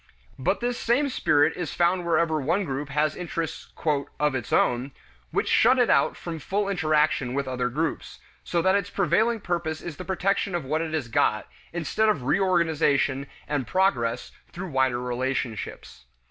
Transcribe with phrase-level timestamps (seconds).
[0.39, 3.71] But this same spirit is found wherever one group has interests
[4.19, 4.93] "of its own"
[5.29, 9.79] which shut it out from full interaction with other groups, so that its prevailing purpose
[9.79, 14.99] is the protection of what it has got, instead of reorganization and progress through wider
[14.99, 16.05] relationships.